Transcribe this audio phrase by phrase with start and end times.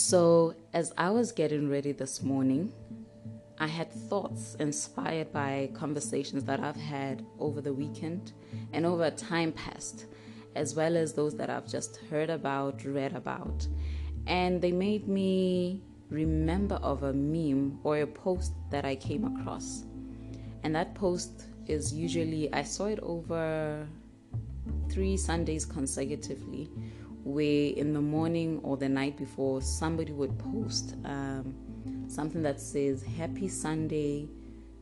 [0.00, 2.72] So, as I was getting ready this morning,
[3.58, 8.32] I had thoughts inspired by conversations that I've had over the weekend
[8.72, 10.06] and over time past,
[10.54, 13.66] as well as those that I've just heard about, read about.
[14.28, 19.82] And they made me remember of a meme or a post that I came across.
[20.62, 23.84] And that post is usually, I saw it over
[24.88, 26.70] three Sundays consecutively,
[27.28, 31.54] where in the morning or the night before, somebody would post um,
[32.08, 34.28] something that says, Happy Sunday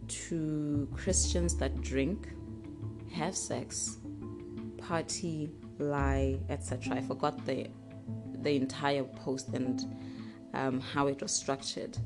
[0.06, 2.28] to Christians that drink,
[3.12, 3.96] have sex,
[4.78, 6.96] party, lie, etc.
[6.96, 7.68] I forgot the
[8.42, 9.82] the entire post and
[10.54, 11.98] um, how it was structured.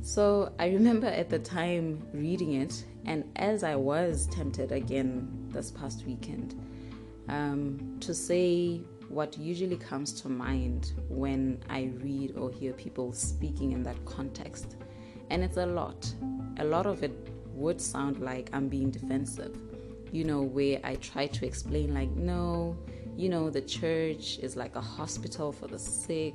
[0.00, 5.70] So I remember at the time reading it, and as I was tempted again this
[5.70, 6.54] past weekend
[7.28, 13.72] um, to say what usually comes to mind when I read or hear people speaking
[13.72, 14.76] in that context.
[15.30, 16.12] And it's a lot.
[16.58, 17.12] A lot of it
[17.54, 19.56] would sound like I'm being defensive,
[20.12, 22.76] you know, where I try to explain, like, no,
[23.16, 26.34] you know, the church is like a hospital for the sick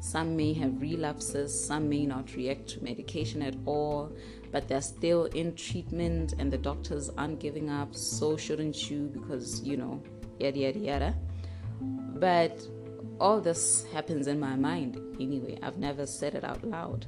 [0.00, 4.10] some may have relapses, some may not react to medication at all,
[4.50, 9.62] but they're still in treatment and the doctors aren't giving up, so shouldn't you because,
[9.62, 10.02] you know,
[10.38, 11.14] yada yada yada.
[11.80, 12.60] But
[13.20, 15.58] all this happens in my mind anyway.
[15.62, 17.06] I've never said it out loud.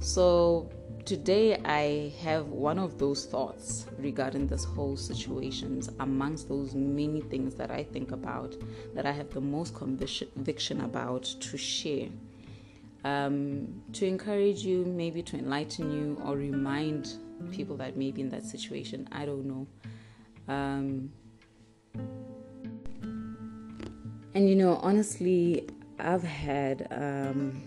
[0.00, 0.70] So
[1.04, 7.54] today I have one of those thoughts regarding this whole situations amongst those many things
[7.56, 8.54] that I think about
[8.94, 12.08] that I have the most conviction about to share.
[13.04, 17.18] Um, to encourage you, maybe to enlighten you or remind
[17.50, 19.06] people that may be in that situation.
[19.12, 19.66] I don't know.
[20.48, 21.12] Um,
[24.34, 25.68] and you know, honestly,
[25.98, 27.62] I've had um,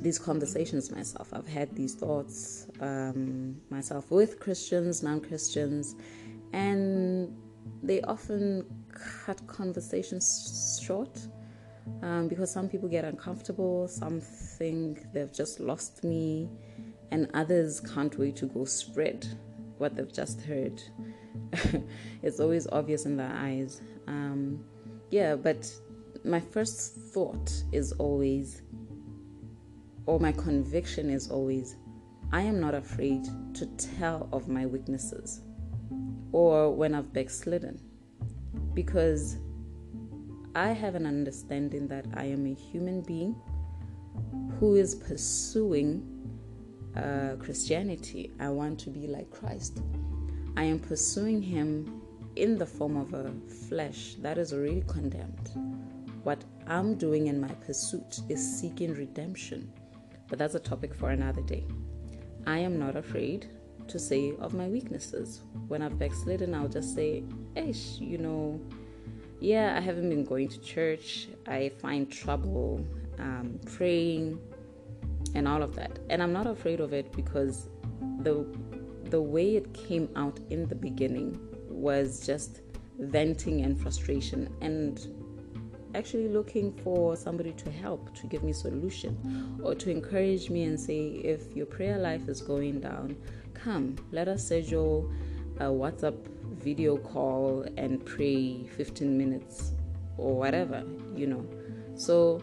[0.00, 1.28] these conversations myself.
[1.32, 5.94] I've had these thoughts um, myself with Christians, non Christians,
[6.52, 7.34] and
[7.82, 8.66] they often
[9.24, 11.20] cut conversations short
[12.02, 16.48] um, because some people get uncomfortable, some think they've just lost me,
[17.10, 19.26] and others can't wait to go spread
[19.78, 20.82] what they've just heard.
[22.22, 23.80] it's always obvious in their eyes.
[24.08, 24.64] Um,
[25.10, 25.70] yeah, but
[26.24, 28.62] my first thought is always
[30.06, 31.76] or my conviction is always
[32.32, 33.24] I am not afraid
[33.54, 35.42] to tell of my weaknesses
[36.32, 37.80] or when I've backslidden
[38.74, 39.36] because
[40.54, 43.36] I have an understanding that I am a human being
[44.58, 46.08] who is pursuing
[46.96, 48.30] uh, Christianity.
[48.38, 49.82] I want to be like Christ.
[50.56, 52.02] I am pursuing Him
[52.36, 53.32] in the form of a
[53.68, 55.50] flesh that is already condemned.
[56.22, 59.72] What I'm doing in my pursuit is seeking redemption
[60.32, 61.66] but that's a topic for another day.
[62.46, 63.50] I am not afraid
[63.86, 65.42] to say of my weaknesses.
[65.68, 67.22] When I've backslidden, I'll just say,
[67.54, 68.58] Ish, you know,
[69.40, 71.28] yeah, I haven't been going to church.
[71.46, 72.82] I find trouble
[73.18, 74.40] um, praying
[75.34, 75.98] and all of that.
[76.08, 77.68] And I'm not afraid of it because
[78.20, 78.46] the
[79.10, 81.38] the way it came out in the beginning
[81.68, 82.62] was just
[82.98, 84.98] venting and frustration and
[85.94, 90.78] actually looking for somebody to help, to give me solution, or to encourage me and
[90.78, 93.16] say, if your prayer life is going down,
[93.54, 95.10] come, let us schedule
[95.58, 96.16] a WhatsApp
[96.62, 99.72] video call and pray 15 minutes
[100.16, 101.46] or whatever, you know.
[101.94, 102.42] So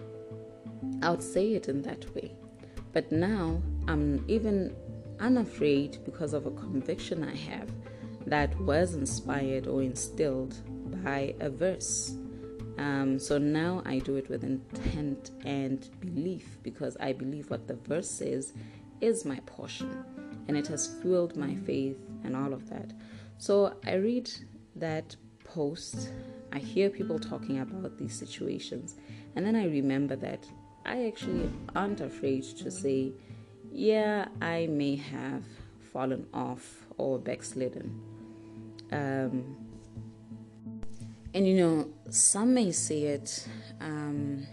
[1.01, 2.35] I would say it in that way.
[2.93, 4.75] But now I'm even
[5.19, 7.69] unafraid because of a conviction I have
[8.25, 10.55] that was inspired or instilled
[11.03, 12.15] by a verse
[12.79, 17.75] um, so now I do it with intent and belief because I believe what the
[17.75, 18.53] verse says
[19.01, 20.05] is my portion
[20.47, 22.93] and it has fueled my faith and all of that.
[23.37, 24.31] So I read
[24.77, 25.13] that
[25.43, 26.13] post,
[26.53, 28.95] I hear people talking about these situations,
[29.35, 30.47] and then I remember that
[30.85, 33.11] I actually aren't afraid to say,
[33.73, 35.43] yeah, I may have
[35.91, 37.99] fallen off or backslidden.
[38.93, 39.68] Um,
[41.33, 43.47] and you know, some may say it
[43.81, 44.47] um,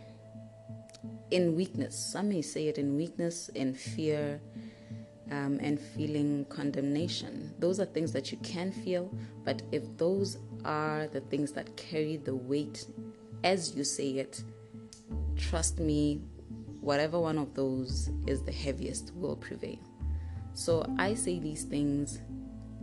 [1.30, 4.40] in weakness, some may say it in weakness, in fear,
[5.30, 7.52] um, and feeling condemnation.
[7.58, 9.12] Those are things that you can feel,
[9.44, 12.86] but if those are the things that carry the weight
[13.42, 14.42] as you say it,
[15.36, 16.20] trust me,
[16.80, 19.78] whatever one of those is the heaviest will prevail.
[20.54, 22.20] So I say these things,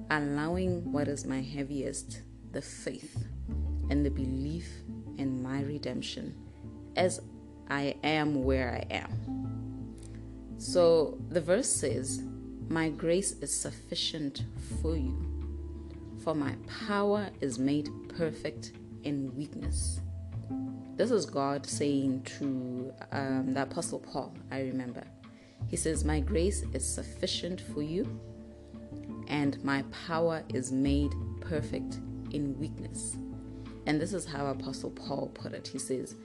[0.10, 3.26] allowing what is my heaviest, the faith
[3.94, 4.68] and the belief
[5.20, 6.34] in my redemption
[6.96, 7.22] as
[7.70, 9.96] I am where I am.
[10.58, 12.24] So the verse says,
[12.70, 14.46] My grace is sufficient
[14.82, 15.16] for you,
[16.24, 16.56] for my
[16.88, 17.88] power is made
[18.18, 18.72] perfect
[19.04, 20.02] in weakness.
[20.96, 25.04] This is God saying to um, the Apostle Paul, I remember.
[25.68, 28.20] He says, My grace is sufficient for you,
[29.28, 32.00] and my power is made perfect
[32.32, 33.16] in weakness.
[33.86, 35.68] And this is how Apostle Paul put it.
[35.68, 36.16] He says,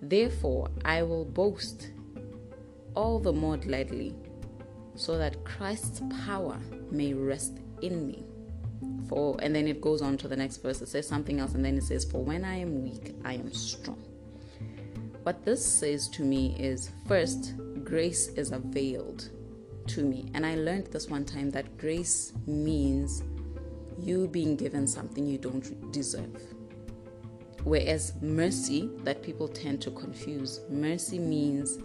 [0.00, 1.90] Therefore, I will boast
[2.94, 4.14] all the more gladly,
[4.94, 6.58] so that Christ's power
[6.90, 8.24] may rest in me.
[9.08, 10.82] For and then it goes on to the next verse.
[10.82, 13.52] It says something else, and then it says, For when I am weak, I am
[13.52, 14.02] strong.
[15.22, 17.54] What this says to me is first,
[17.84, 19.30] grace is availed
[19.88, 20.30] to me.
[20.34, 23.22] And I learned this one time that grace means
[23.98, 26.42] you being given something you don't deserve.
[27.68, 31.76] Whereas mercy, that people tend to confuse, mercy means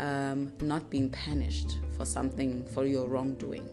[0.00, 3.66] um, not being punished for something, for your wrongdoing.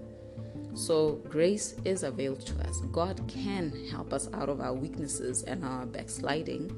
[0.75, 2.79] So, grace is availed to us.
[2.93, 6.71] God can help us out of our weaknesses and our backsliding,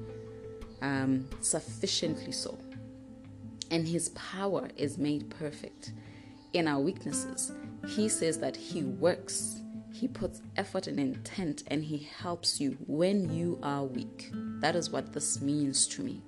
[0.82, 2.58] um, sufficiently so.
[3.70, 5.94] And His power is made perfect
[6.54, 7.52] in our weaknesses.
[7.90, 9.62] He says that He works
[9.98, 14.32] he puts effort and intent and He helps you when you are weak.
[14.60, 16.22] That is what this means to me.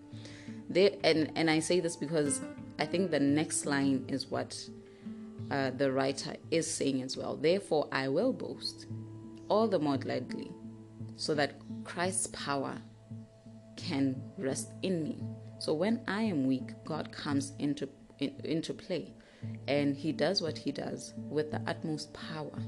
[1.04, 2.42] And, and I say this because
[2.78, 4.58] I think the next line is what
[5.52, 7.36] uh, the writer is saying as well.
[7.36, 8.86] Therefore, I will boast
[9.50, 10.52] all the more gladly,
[11.16, 12.78] so that Christ's power
[13.76, 15.18] can rest in me.
[15.58, 17.90] So when I am weak, God comes into
[18.20, 19.14] in, into play,
[19.68, 22.62] and He does what He does with the utmost power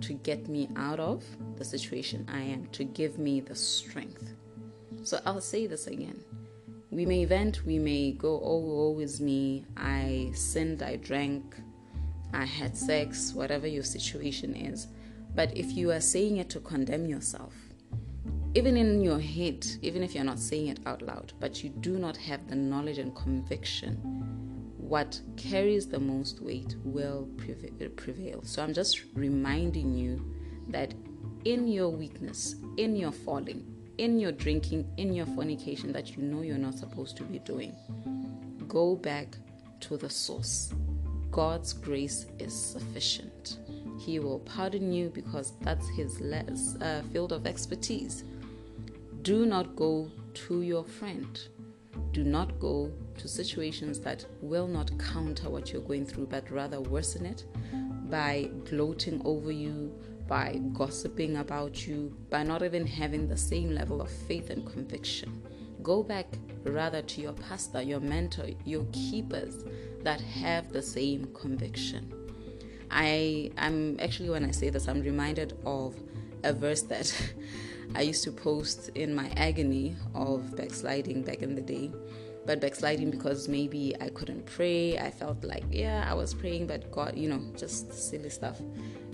[0.00, 1.24] to get me out of
[1.56, 4.34] the situation I am, to give me the strength.
[5.06, 6.18] So I'll say this again.
[6.90, 9.64] We may vent, we may go, oh, woe is me.
[9.76, 11.54] I sinned, I drank,
[12.32, 14.88] I had sex, whatever your situation is.
[15.36, 17.54] But if you are saying it to condemn yourself,
[18.54, 22.00] even in your head, even if you're not saying it out loud, but you do
[22.00, 23.92] not have the knowledge and conviction
[24.76, 27.28] what carries the most weight will
[27.94, 28.42] prevail.
[28.42, 30.34] So I'm just reminding you
[30.70, 30.94] that
[31.44, 36.42] in your weakness, in your falling, in your drinking, in your fornication that you know
[36.42, 37.74] you're not supposed to be doing,
[38.68, 39.36] go back
[39.80, 40.72] to the source.
[41.30, 43.58] God's grace is sufficient.
[43.98, 48.24] He will pardon you because that's His uh, field of expertise.
[49.22, 51.38] Do not go to your friend
[52.12, 56.80] do not go to situations that will not counter what you're going through, but rather
[56.80, 57.44] worsen it
[58.10, 59.94] by gloating over you,
[60.28, 65.42] by gossiping about you, by not even having the same level of faith and conviction.
[65.82, 66.26] Go back
[66.64, 69.64] rather to your pastor, your mentor, your keepers
[70.02, 72.12] that have the same conviction.
[72.90, 75.94] I am actually, when I say this, I'm reminded of
[76.42, 77.12] a verse that
[77.94, 81.92] I used to post in my agony of backsliding back in the day.
[82.46, 84.98] But backsliding because maybe I couldn't pray.
[84.98, 88.60] I felt like, yeah, I was praying, but God, you know, just silly stuff.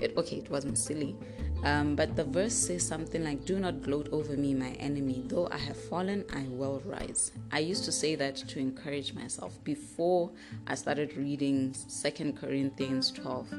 [0.00, 1.16] It okay, it wasn't silly.
[1.64, 5.24] Um, but the verse says something like, Do not gloat over me, my enemy.
[5.26, 7.32] Though I have fallen, I will rise.
[7.52, 10.30] I used to say that to encourage myself before
[10.66, 13.54] I started reading Second Corinthians 12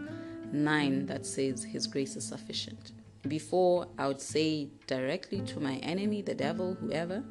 [0.52, 2.92] 9, that says, His grace is sufficient
[3.28, 7.24] before I would say directly to my enemy, the devil, whoever,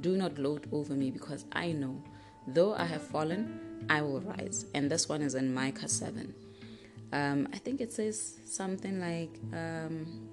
[0.00, 2.02] do not gloat over me because I know,
[2.46, 4.66] though I have fallen, I will rise.
[4.74, 6.34] And this one is in Micah 7.
[7.12, 10.28] Um, I think it says something like, um,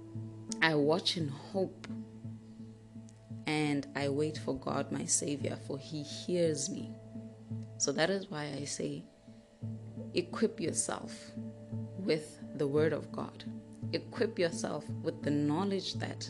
[0.62, 1.88] I watch in hope
[3.48, 6.92] and I wait for God, my Savior, for He hears me.
[7.78, 9.04] So that is why I say,
[10.14, 11.14] equip yourself
[11.98, 13.44] with the Word of God
[13.94, 16.30] equip yourself with the knowledge that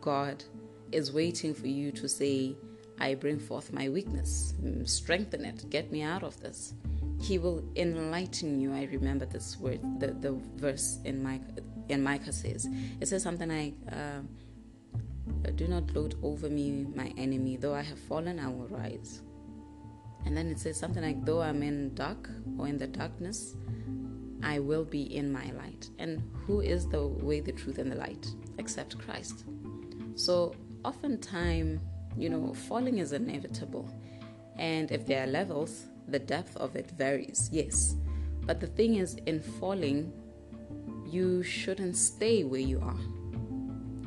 [0.00, 0.44] God
[0.92, 2.56] is waiting for you to say,
[2.98, 6.74] I bring forth my weakness, mm, strengthen it, get me out of this.
[7.20, 8.72] He will enlighten you.
[8.72, 12.68] I remember this word, the, the verse in Micah, in Micah says,
[13.00, 14.20] it says something like, uh,
[15.56, 17.56] Do not gloat over me, my enemy.
[17.56, 19.22] Though I have fallen, I will rise.
[20.26, 23.56] And then it says something like, Though I'm in dark or in the darkness,
[24.42, 25.90] I will be in my light.
[25.98, 28.26] And who is the way, the truth, and the light
[28.58, 29.44] except Christ?
[30.14, 31.80] So, oftentimes,
[32.16, 33.88] you know, falling is inevitable.
[34.56, 37.96] And if there are levels, the depth of it varies, yes.
[38.42, 40.12] But the thing is, in falling,
[41.06, 42.98] you shouldn't stay where you are.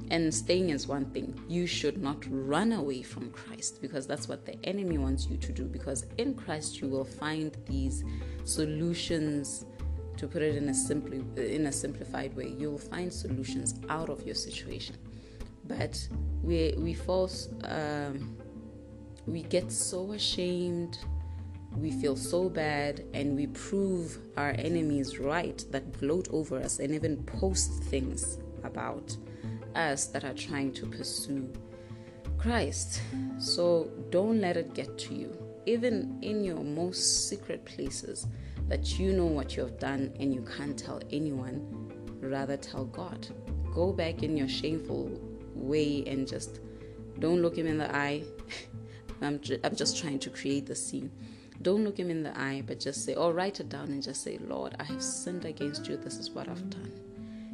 [0.10, 1.38] And staying is one thing.
[1.50, 5.52] You should not run away from Christ because that's what the enemy wants you to
[5.52, 5.66] do.
[5.66, 8.04] Because in Christ you will find these
[8.46, 9.66] solutions.
[10.18, 14.10] To put it in a simply in a simplified way, you will find solutions out
[14.10, 14.96] of your situation.
[15.68, 16.08] But
[16.42, 17.30] we we fall,
[17.66, 18.38] um,
[19.26, 20.98] we get so ashamed,
[21.76, 26.94] we feel so bad, and we prove our enemies right that gloat over us and
[26.94, 29.16] even post things about
[29.76, 31.52] us that are trying to pursue
[32.38, 33.02] Christ.
[33.38, 38.28] So don't let it get to you, even in your most secret places
[38.68, 43.28] that you know what you have done and you can't tell anyone, rather tell God.
[43.74, 45.22] Go back in your shameful
[45.58, 46.60] way and just
[47.20, 48.24] don't look him in the eye.
[49.22, 51.12] I'm, ju- I'm just trying to create the scene.
[51.62, 54.24] Don't look him in the eye, but just say, or write it down and just
[54.24, 55.98] say, Lord, I have sinned against you.
[55.98, 56.92] This is what I've done.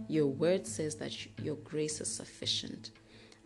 [0.10, 2.92] Your word says that your grace is sufficient.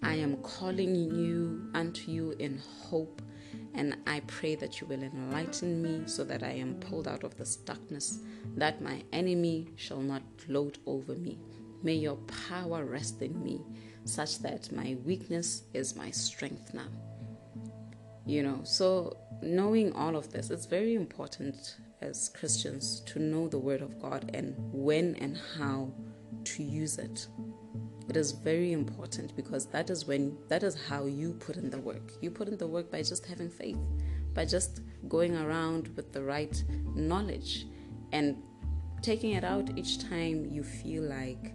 [0.03, 3.21] I am calling you unto you in hope,
[3.73, 7.37] and I pray that you will enlighten me so that I am pulled out of
[7.37, 8.19] this darkness,
[8.55, 11.39] that my enemy shall not gloat over me.
[11.83, 12.17] May your
[12.49, 13.61] power rest in me,
[14.07, 16.87] such that my weakness is my strength now.
[18.25, 23.57] You know, so knowing all of this, it's very important as Christians to know the
[23.57, 25.91] Word of God and when and how
[26.43, 27.27] to use it.
[28.09, 31.79] It is very important because that is when that is how you put in the
[31.79, 32.13] work.
[32.21, 33.77] You put in the work by just having faith,
[34.33, 36.63] by just going around with the right
[36.95, 37.65] knowledge
[38.13, 38.37] and
[39.01, 41.53] taking it out each time you feel like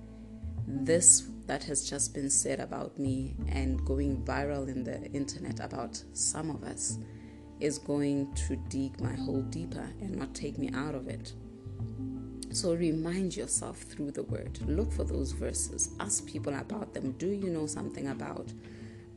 [0.66, 6.02] this that has just been said about me and going viral in the internet about
[6.12, 6.99] some of us
[7.61, 11.32] is going to dig my hole deeper and not take me out of it.
[12.50, 14.58] So remind yourself through the word.
[14.66, 15.90] Look for those verses.
[16.00, 17.12] Ask people about them.
[17.12, 18.52] Do you know something about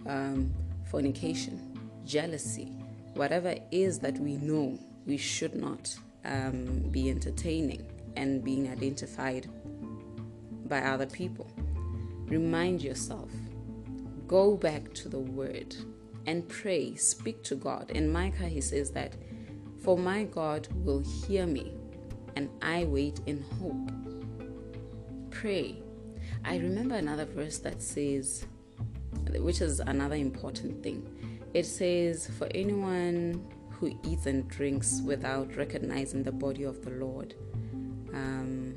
[0.05, 0.53] um,
[0.89, 2.72] fornication, jealousy,
[3.15, 9.50] whatever it is that we know we should not um, be entertaining and being identified
[10.67, 11.50] by other people?
[12.27, 13.29] Remind yourself.
[14.27, 15.75] Go back to the word
[16.25, 16.96] and pray.
[16.96, 17.91] Speak to God.
[17.91, 19.15] In Micah, he says that,
[19.84, 21.74] For my God will hear me
[22.36, 23.91] and I wait in hope.
[25.32, 25.82] Pray.
[26.44, 28.46] I remember another verse that says,
[29.39, 31.08] which is another important thing.
[31.53, 37.36] It says, For anyone who eats and drinks without recognizing the body of the Lord,
[38.13, 38.75] um,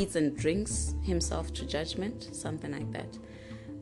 [0.00, 3.18] eats and drinks himself to judgment, something like that.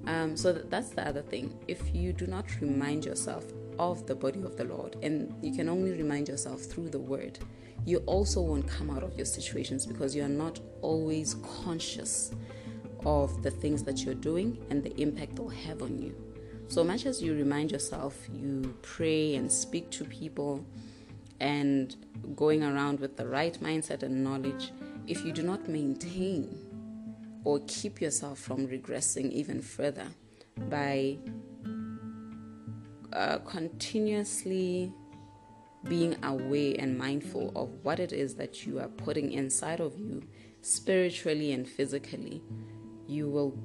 [0.06, 1.56] Um, so that's the other thing.
[1.68, 3.44] If you do not remind yourself
[3.78, 7.38] of the body of the Lord, and you can only remind yourself through the word,
[7.84, 12.32] you also won't come out of your situations because you are not always conscious
[13.06, 16.14] of the things that you're doing and the impact they'll have on you.
[16.68, 20.66] So much as you remind yourself, you pray and speak to people
[21.40, 21.94] and
[22.34, 24.72] going around with the right mindset and knowledge,
[25.08, 26.54] if you do not maintain
[27.44, 30.06] or keep yourself from regressing even further
[30.68, 31.16] by
[33.14, 34.92] uh, continuously
[35.84, 40.22] being aware and mindful of what it is that you are putting inside of you,
[40.60, 42.42] spiritually and physically,
[43.06, 43.58] you will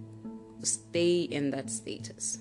[0.61, 2.39] stay in that status.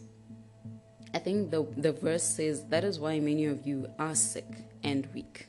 [1.12, 4.46] I think the, the verse says that is why many of you are sick
[4.84, 5.48] and weak.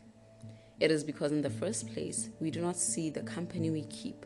[0.80, 4.25] It is because, in the first place, we do not see the company we keep.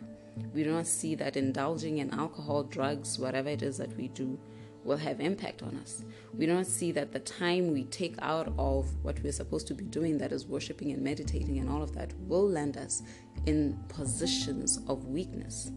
[0.54, 4.39] We do not see that indulging in alcohol, drugs, whatever it is that we do,
[4.84, 6.06] will have impact on us.
[6.34, 9.84] We don't see that the time we take out of what we're supposed to be
[9.84, 13.04] doing, that is worshiping and meditating and all of that, will land us
[13.46, 15.72] in positions of weakness.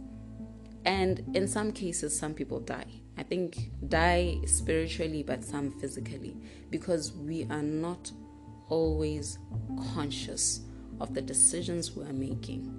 [0.85, 2.87] And in some cases, some people die.
[3.19, 6.37] I think die spiritually, but some physically,
[6.71, 8.13] because we are not
[8.71, 9.39] always
[9.95, 10.61] conscious
[11.01, 12.75] of the decisions we are making.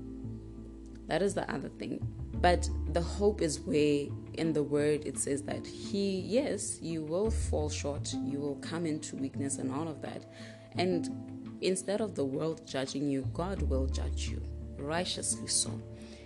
[1.08, 2.06] That is the other thing.
[2.34, 7.30] But the hope is where in the word it says that he yes you will
[7.30, 10.24] fall short you will come into weakness and all of that
[10.78, 11.10] and
[11.62, 14.42] instead of the world judging you god will judge you
[14.78, 15.70] righteously so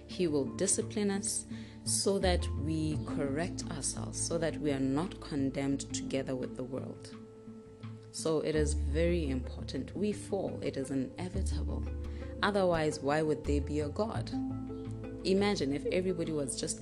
[0.07, 1.45] he will discipline us
[1.83, 7.15] so that we correct ourselves so that we are not condemned together with the world
[8.15, 11.83] so it is very important we fall it is inevitable
[12.43, 14.29] otherwise why would there be a god
[15.23, 16.81] imagine if everybody was just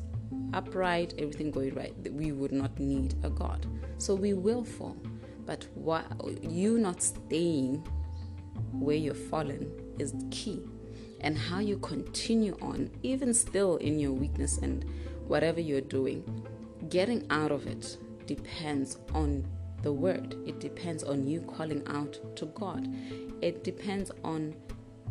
[0.53, 3.65] upright, everything going right, we would not need a God.
[3.97, 4.97] So we will fall.
[5.45, 6.05] But what,
[6.41, 7.85] you not staying
[8.71, 10.61] where you're fallen is key.
[11.21, 14.85] And how you continue on, even still in your weakness and
[15.27, 16.23] whatever you're doing,
[16.89, 19.45] getting out of it depends on
[19.83, 20.35] the word.
[20.47, 22.87] It depends on you calling out to God.
[23.41, 24.55] It depends on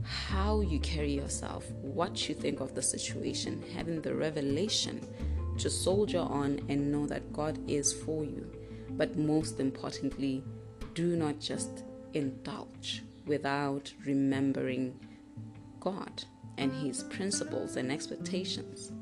[0.03, 5.01] how you carry yourself, what you think of the situation, having the revelation
[5.59, 8.51] to soldier on and know that God is for you.
[8.91, 10.43] But most importantly,
[10.95, 14.99] do not just indulge without remembering
[15.81, 16.25] God
[16.59, 18.93] and His principles and expectations.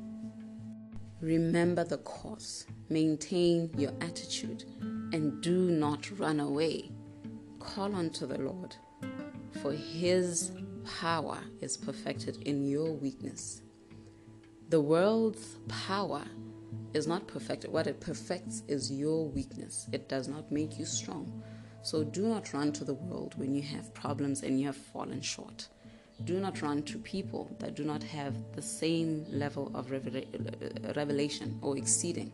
[1.21, 4.65] Remember the cause, maintain your attitude,
[5.11, 6.91] and do not run away.
[7.59, 8.75] Call unto the Lord,
[9.61, 10.51] for His
[10.99, 13.61] power is perfected in your weakness.
[14.69, 16.23] The world's power
[16.93, 17.71] is not perfected.
[17.71, 21.43] What it perfects is your weakness, it does not make you strong.
[21.83, 25.21] So do not run to the world when you have problems and you have fallen
[25.21, 25.67] short.
[26.25, 31.77] Do not run to people that do not have the same level of revelation or
[31.77, 32.31] exceeding.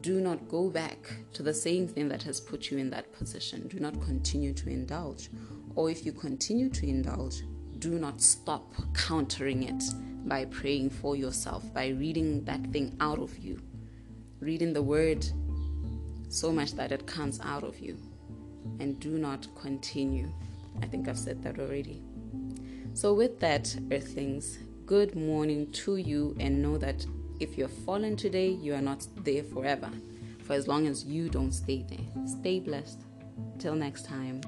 [0.00, 0.98] Do not go back
[1.34, 3.68] to the same thing that has put you in that position.
[3.68, 5.28] Do not continue to indulge.
[5.74, 7.42] Or if you continue to indulge,
[7.78, 9.82] do not stop countering it
[10.26, 13.60] by praying for yourself, by reading that thing out of you,
[14.40, 15.26] reading the word
[16.28, 17.98] so much that it comes out of you.
[18.78, 20.30] And do not continue.
[20.82, 22.02] I think I've said that already.
[22.94, 27.06] So, with that, Earthlings, good morning to you, and know that
[27.40, 29.90] if you're fallen today, you are not there forever.
[30.44, 33.00] For as long as you don't stay there, stay blessed.
[33.58, 34.42] Till next time.